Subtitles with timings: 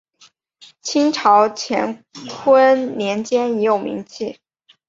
[0.81, 4.39] 清代乾隆年间已有名气。